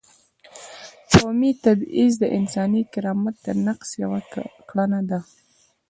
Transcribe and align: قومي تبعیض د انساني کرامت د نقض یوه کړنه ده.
قومي 1.11 1.51
تبعیض 1.63 2.13
د 2.21 2.25
انساني 2.37 2.81
کرامت 2.93 3.35
د 3.45 3.47
نقض 3.65 3.89
یوه 4.03 4.21
کړنه 4.69 4.99
ده. 5.09 5.19